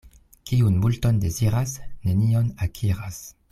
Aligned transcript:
Kiu 0.51 0.71
multon 0.77 1.19
deziras, 1.25 1.75
nenion 2.09 2.51
akiras. 2.69 3.23